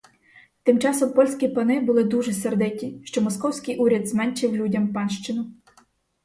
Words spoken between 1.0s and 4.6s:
польські пани були дуже сердиті, що московський уряд зменшив